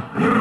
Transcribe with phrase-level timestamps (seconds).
[0.00, 0.36] Groove,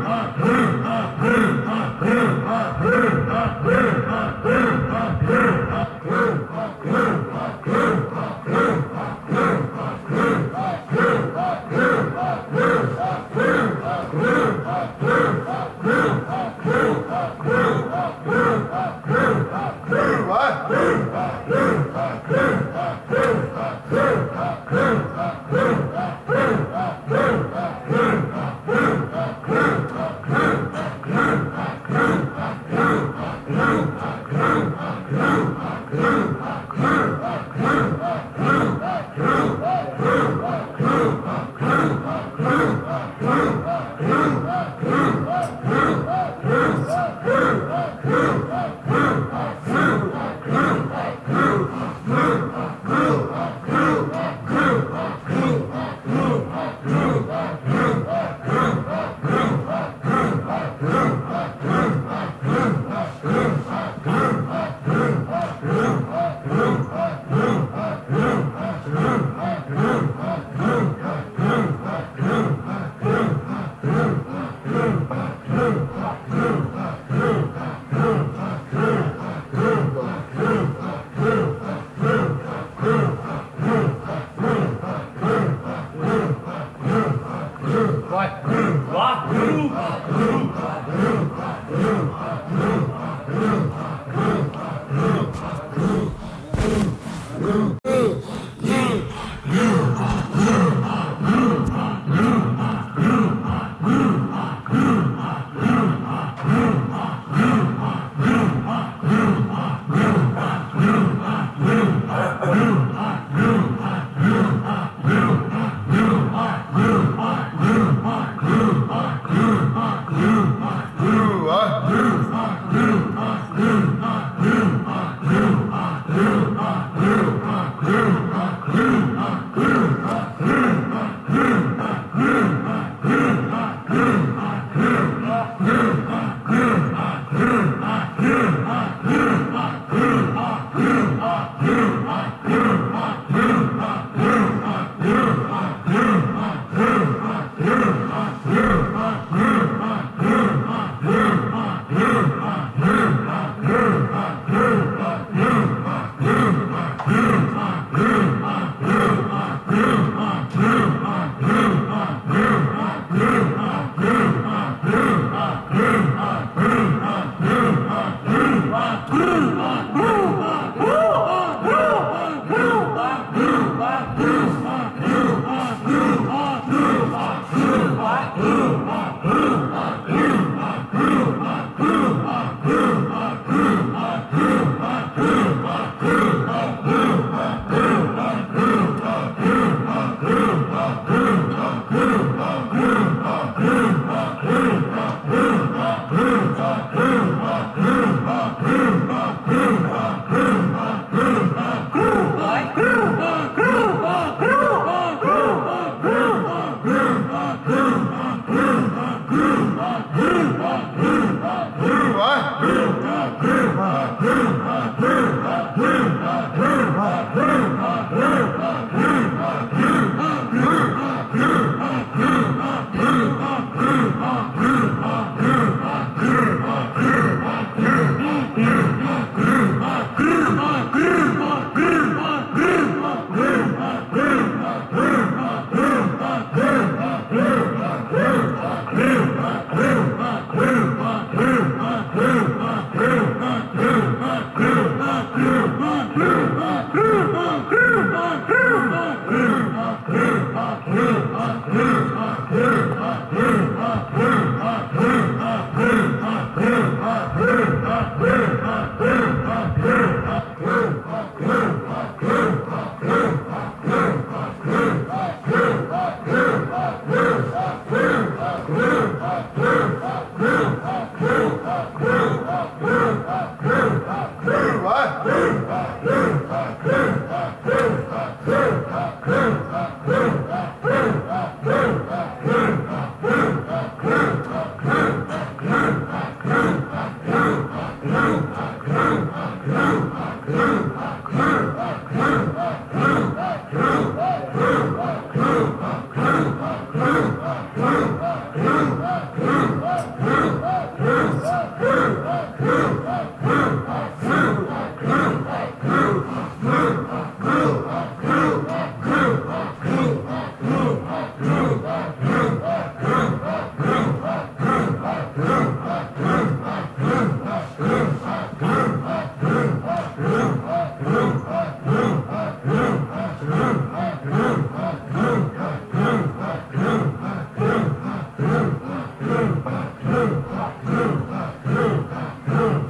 [330.05, 330.45] Blue,
[330.85, 331.23] blue,
[331.65, 332.09] blue,
[332.47, 332.84] blue.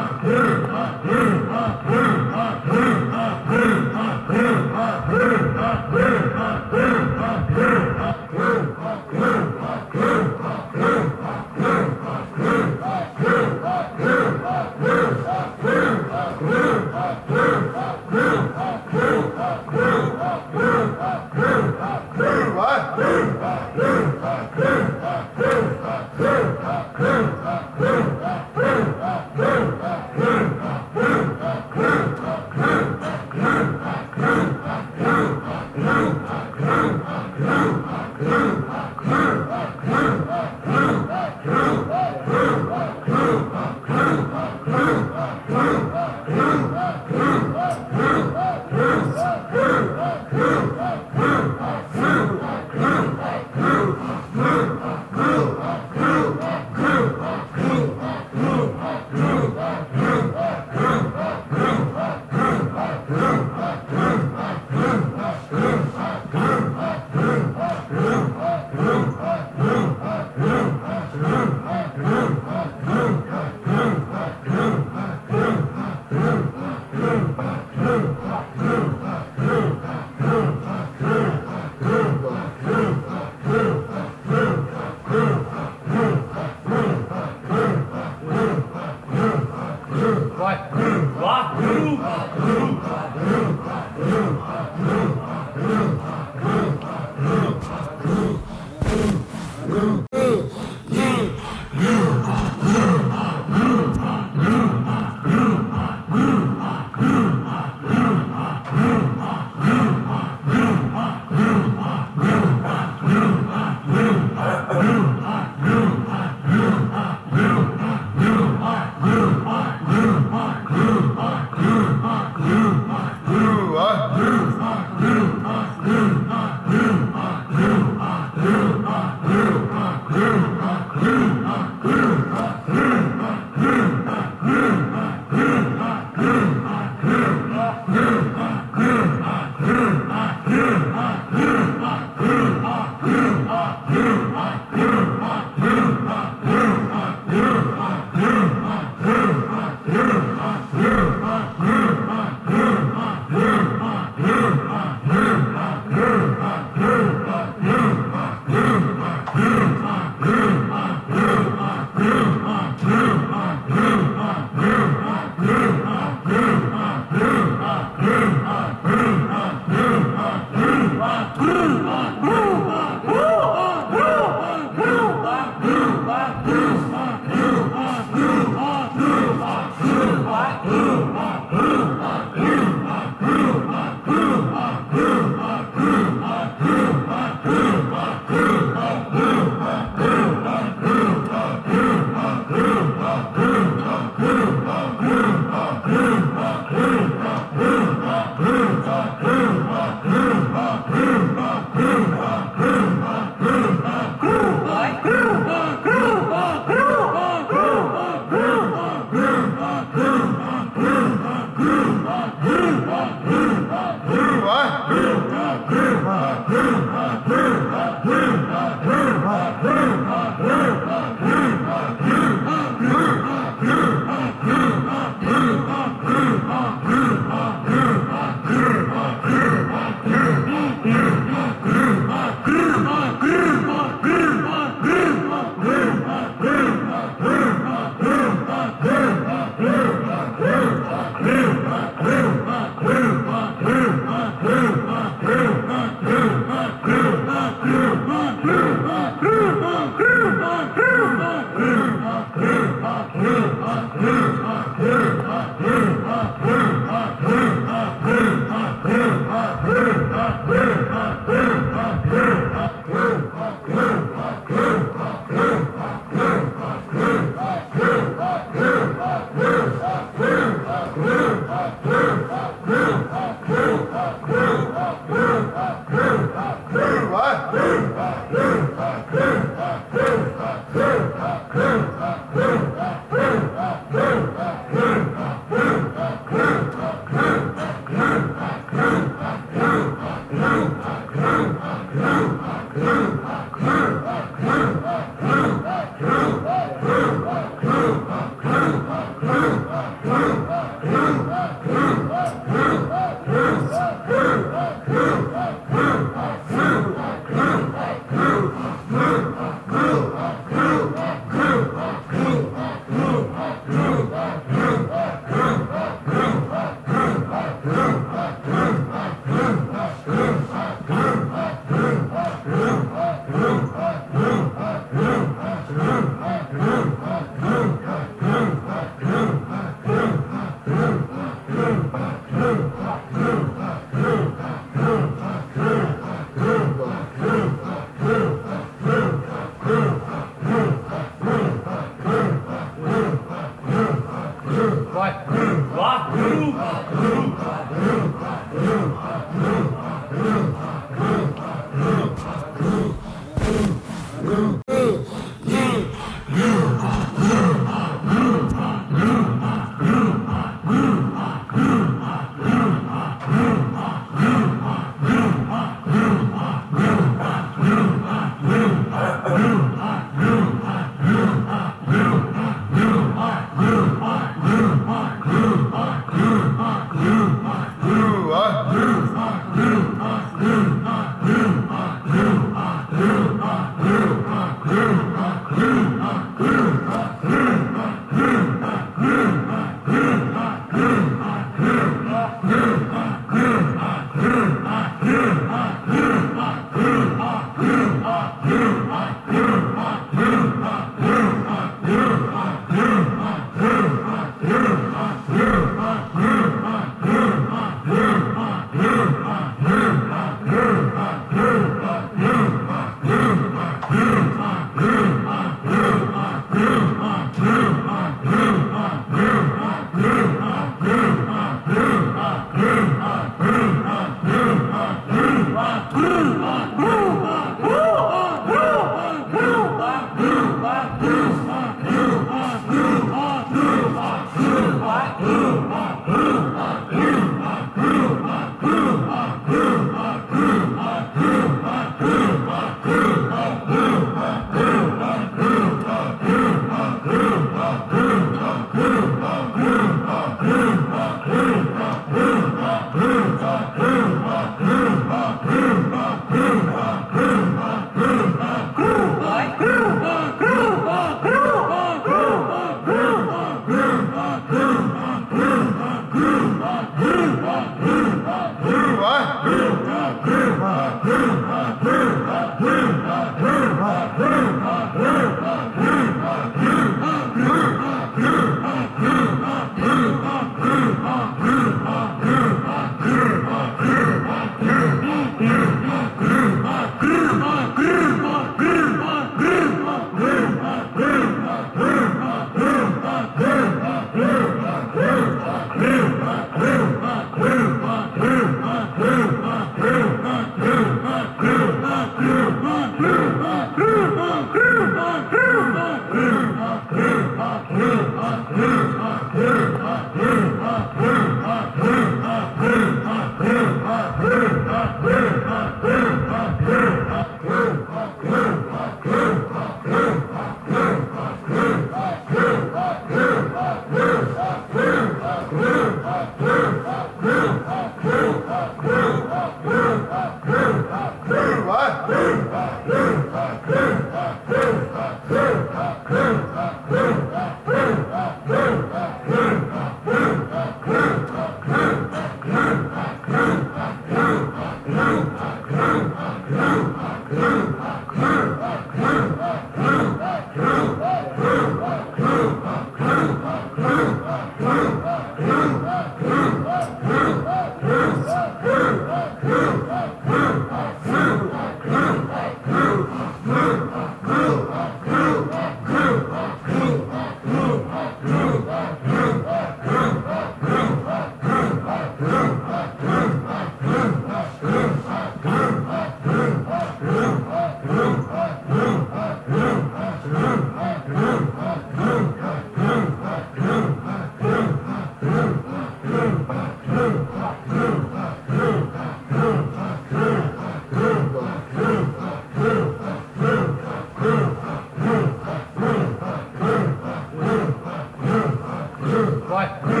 [599.61, 600.00] 诶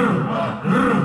[0.00, 0.99] 르, 르.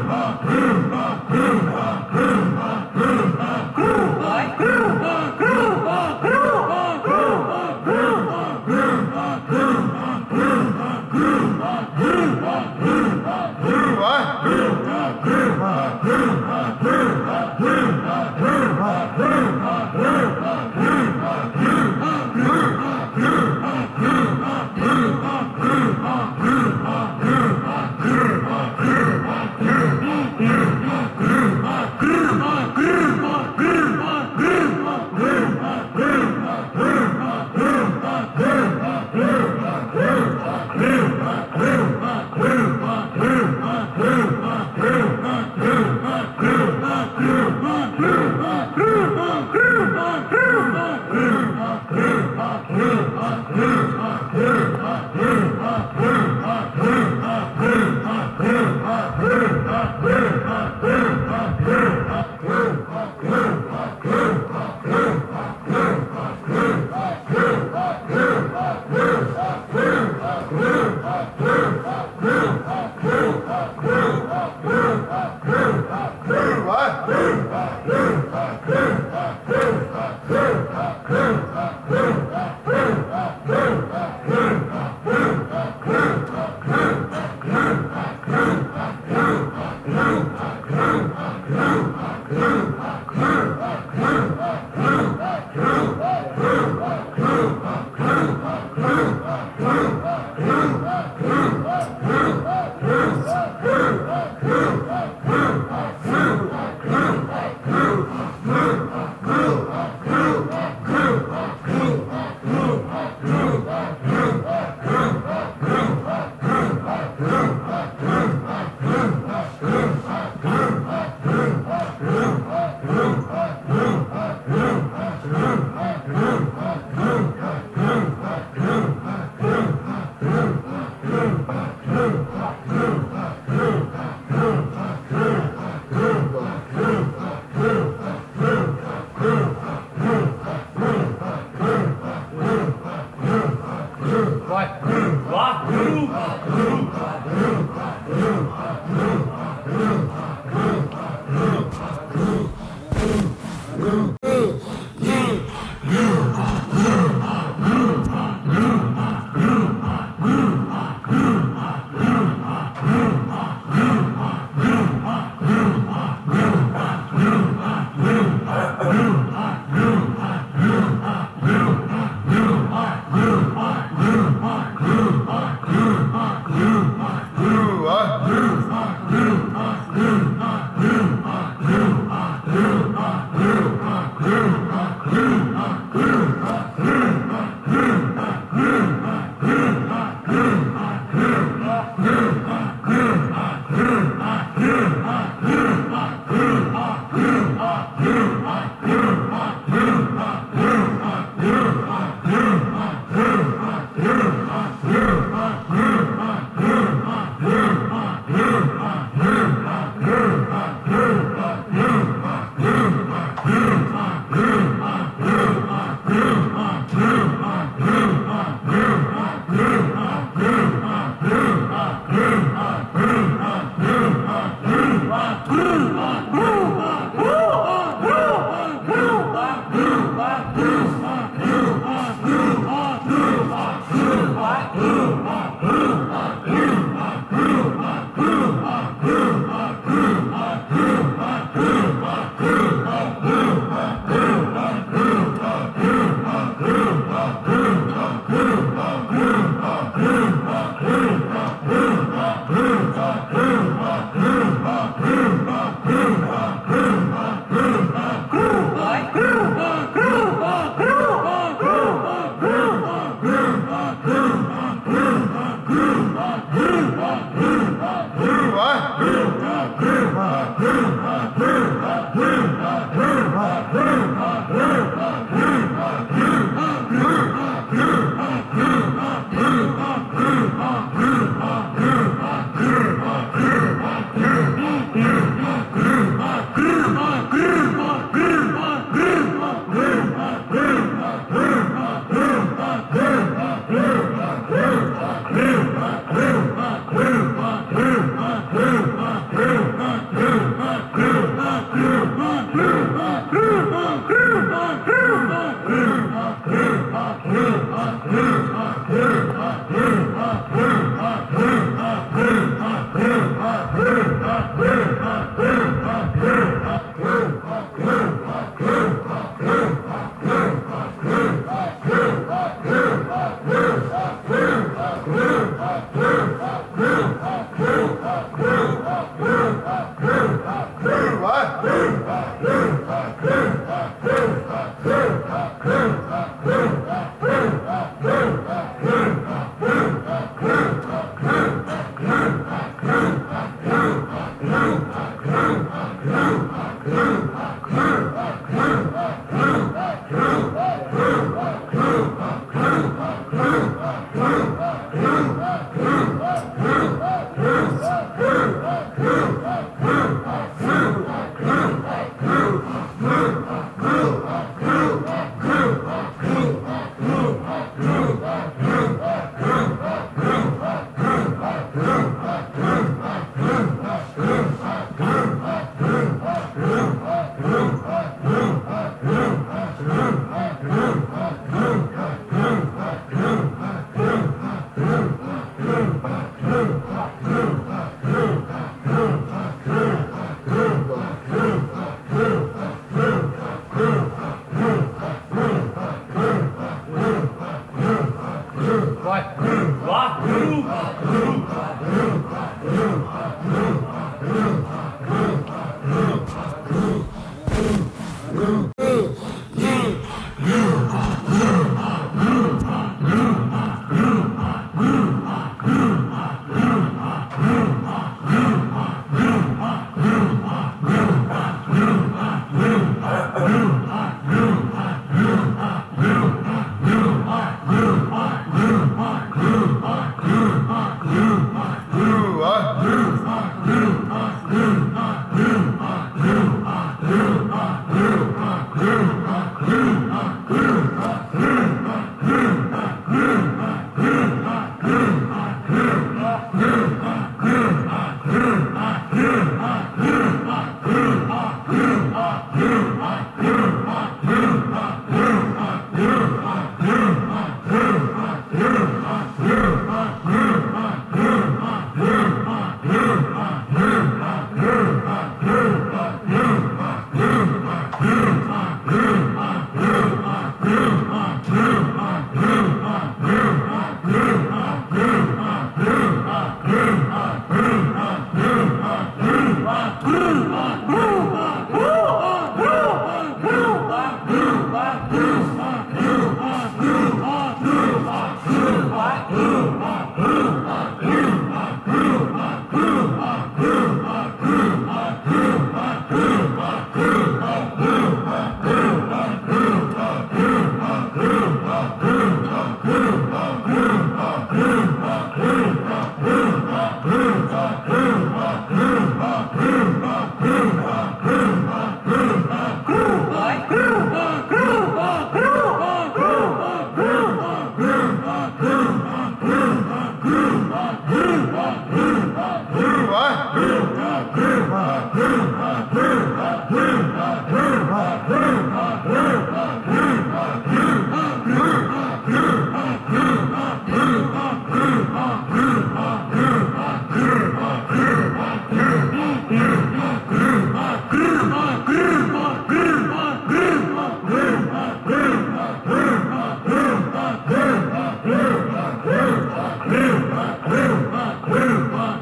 [331.25, 333.54] 哎嗯嗯嗯嗯嗯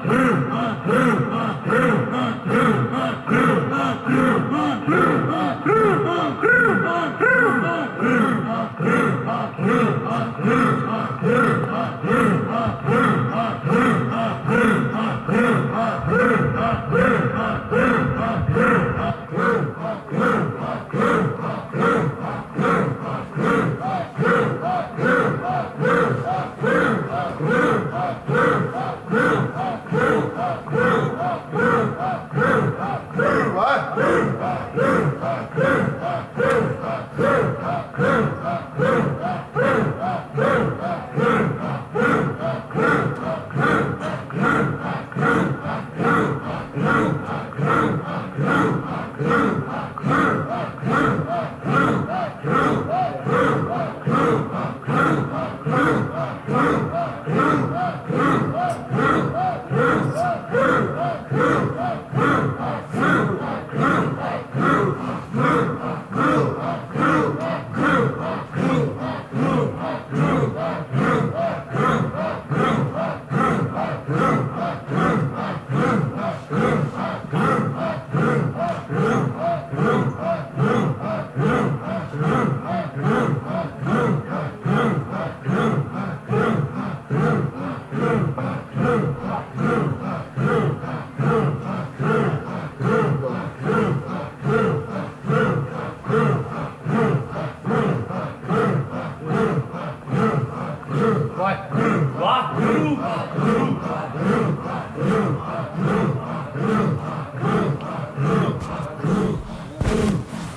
[0.05, 0.35] Huh?
[0.85, 1.02] Huh?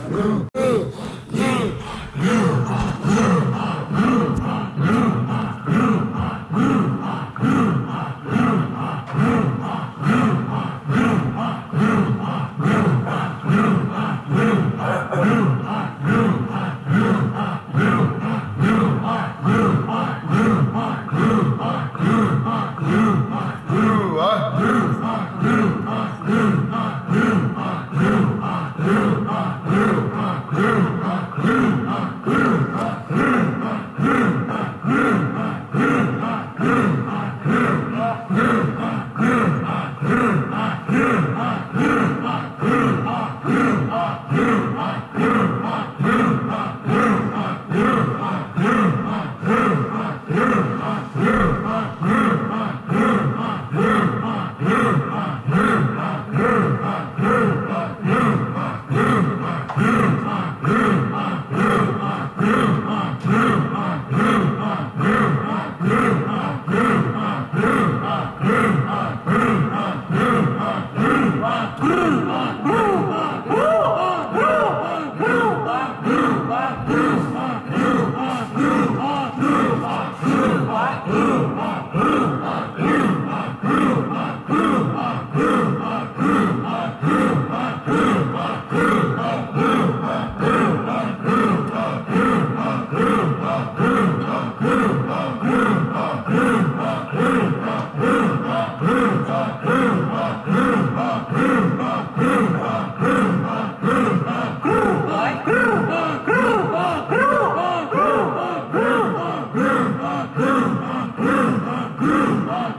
[0.57, 1.06] Wah,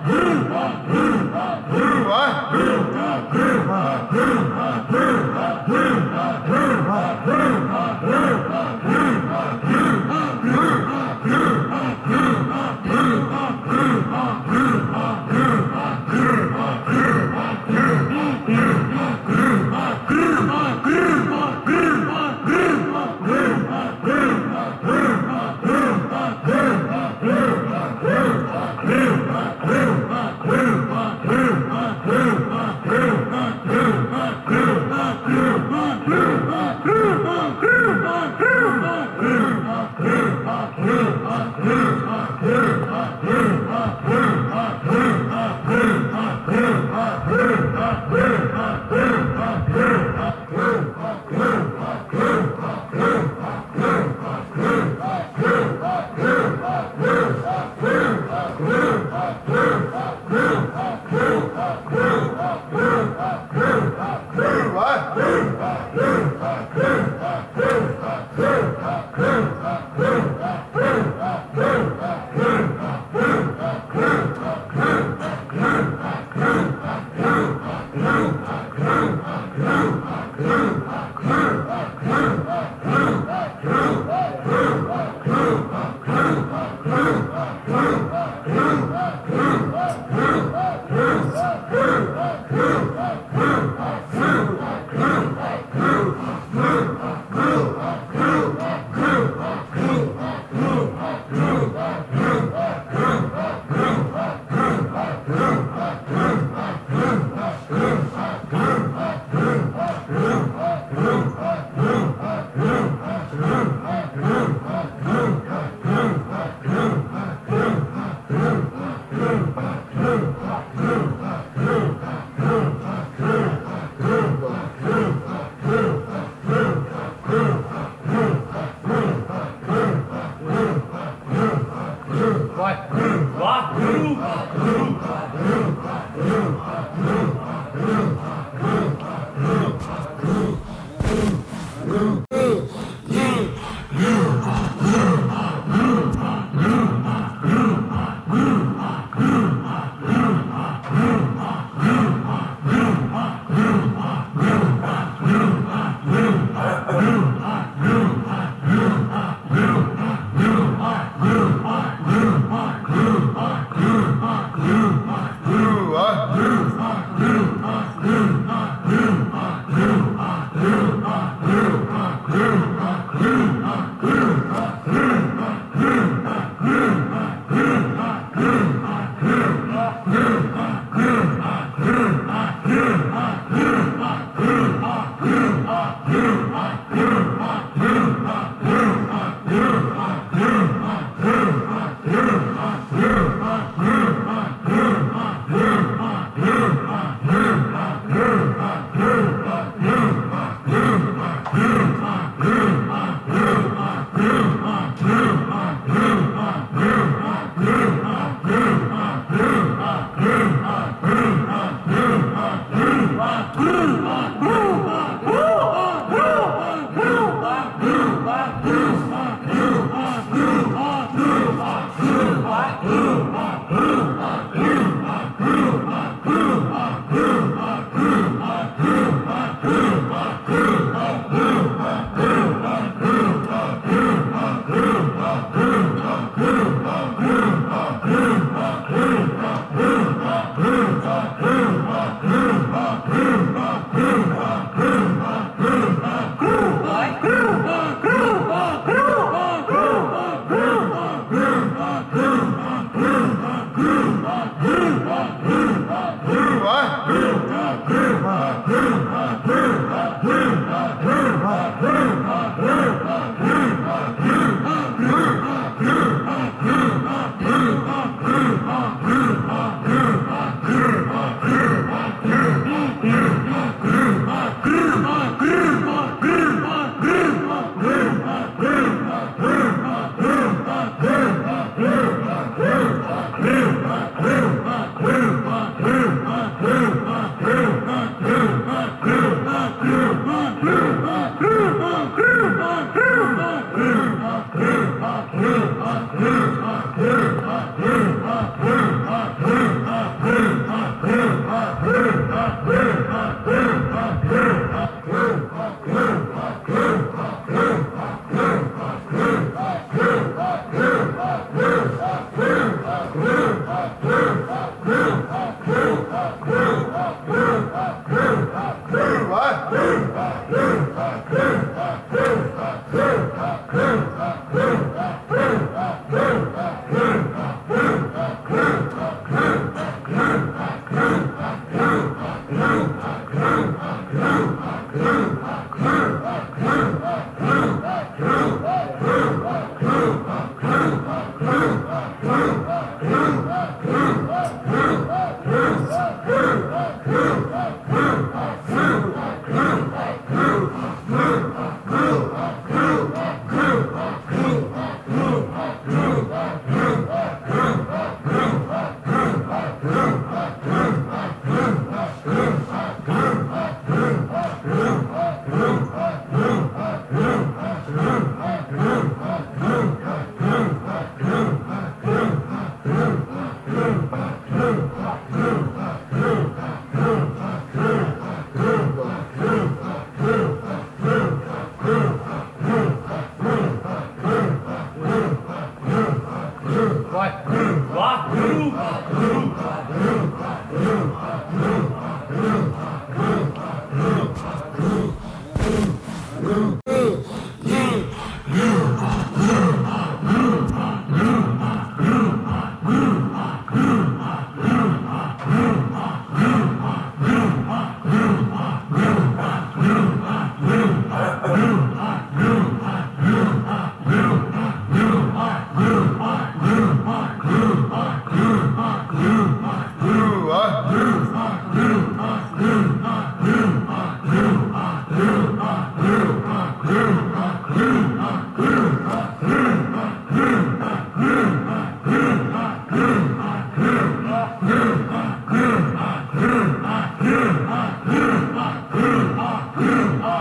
[0.07, 1.06] Groove.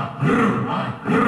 [0.07, 1.26] Groove.